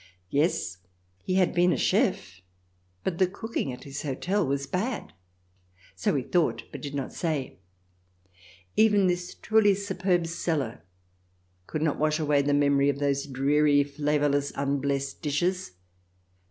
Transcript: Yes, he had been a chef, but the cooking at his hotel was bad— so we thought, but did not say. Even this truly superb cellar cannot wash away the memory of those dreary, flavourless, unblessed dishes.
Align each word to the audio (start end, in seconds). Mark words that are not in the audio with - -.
Yes, 0.31 0.79
he 1.21 1.35
had 1.35 1.53
been 1.53 1.71
a 1.71 1.77
chef, 1.77 2.41
but 3.03 3.19
the 3.19 3.27
cooking 3.27 3.71
at 3.71 3.83
his 3.83 4.01
hotel 4.01 4.43
was 4.43 4.65
bad— 4.65 5.13
so 5.95 6.15
we 6.15 6.23
thought, 6.23 6.63
but 6.71 6.81
did 6.81 6.95
not 6.95 7.13
say. 7.13 7.59
Even 8.75 9.05
this 9.05 9.35
truly 9.35 9.75
superb 9.75 10.25
cellar 10.25 10.81
cannot 11.67 11.99
wash 11.99 12.17
away 12.19 12.41
the 12.41 12.51
memory 12.51 12.89
of 12.89 12.97
those 12.97 13.27
dreary, 13.27 13.83
flavourless, 13.83 14.51
unblessed 14.55 15.21
dishes. 15.21 15.73